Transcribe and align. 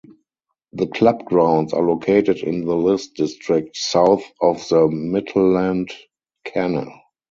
The 0.73 0.87
club 0.87 1.25
grounds 1.25 1.73
are 1.73 1.83
located 1.83 2.37
in 2.39 2.65
the 2.65 2.73
List 2.75 3.13
district 3.13 3.77
south 3.77 4.23
of 4.41 4.55
the 4.67 4.87
Mittelland 4.87 5.91
Canal. 6.43 6.91